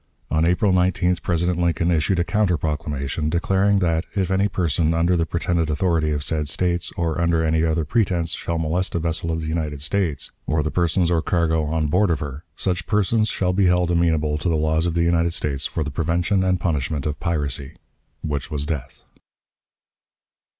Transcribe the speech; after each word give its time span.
On 0.31 0.45
April 0.45 0.73
19th 0.73 1.21
President 1.21 1.61
Lincoln 1.61 1.91
issued 1.91 2.17
a 2.17 2.23
counter 2.23 2.57
proclamation, 2.57 3.29
declaring 3.29 3.77
that, 3.85 4.03
"if 4.15 4.31
any 4.31 4.47
person, 4.47 4.95
under 4.95 5.15
the 5.15 5.27
pretended 5.27 5.69
authority 5.69 6.09
of 6.09 6.23
said 6.23 6.49
States, 6.49 6.91
or 6.97 7.21
under 7.21 7.43
any 7.45 7.63
other 7.63 7.85
pretense, 7.85 8.31
shall 8.31 8.57
molest 8.57 8.95
a 8.95 8.99
vessel 8.99 9.31
of 9.31 9.41
the 9.41 9.47
United 9.47 9.79
States, 9.79 10.31
or 10.47 10.63
the 10.63 10.71
persons 10.71 11.11
or 11.11 11.21
cargo 11.21 11.65
on 11.65 11.85
board 11.85 12.09
of 12.09 12.19
her, 12.19 12.43
such 12.55 12.87
person 12.87 13.25
shall 13.25 13.53
be 13.53 13.67
held 13.67 13.91
amenable 13.91 14.39
to 14.39 14.49
the 14.49 14.55
laws 14.57 14.87
of 14.87 14.95
the 14.95 15.03
United 15.03 15.33
States 15.35 15.67
for 15.67 15.83
the 15.83 15.91
prevention 15.91 16.43
and 16.43 16.59
punishment 16.59 17.05
of 17.05 17.19
piracy," 17.19 17.73
which 18.23 18.49
was 18.49 18.65
death. 18.65 19.03